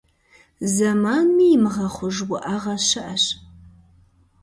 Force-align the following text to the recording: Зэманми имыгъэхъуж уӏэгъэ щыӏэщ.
Зэманми 0.73 1.45
имыгъэхъуж 1.55 2.17
уӏэгъэ 2.33 2.75
щыӏэщ. 2.87 3.23